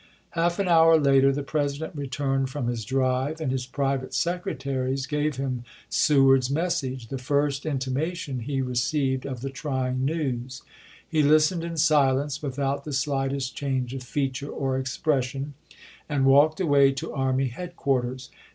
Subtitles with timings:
[0.31, 5.35] Half an hour later the President returned from his drive, and his private secretaries gave
[5.35, 10.63] him Seward's message, the first intimation he re ceived of the trying news.
[11.07, 15.53] He listened in silence, without the slightest change of feature or expres sion,
[16.09, 18.31] and walked away to army headquarters.